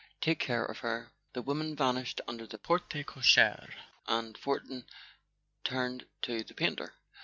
[0.19, 3.71] Take care of her." The women vanished under the porte cochere,
[4.07, 4.87] and Fortin
[5.63, 6.95] turned to the painter.